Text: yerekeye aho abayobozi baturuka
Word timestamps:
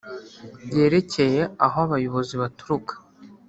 yerekeye 0.77 1.41
aho 1.65 1.77
abayobozi 1.85 2.33
baturuka 2.41 2.93